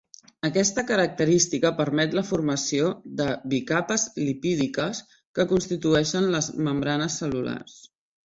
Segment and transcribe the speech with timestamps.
[0.47, 2.87] Aquesta característica permet la formació
[3.19, 5.03] de bicapes lipídiques
[5.41, 7.77] que constitueixen les membranes cel·lulars.